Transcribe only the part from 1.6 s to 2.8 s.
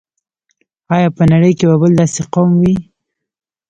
به بل داسې قوم وي.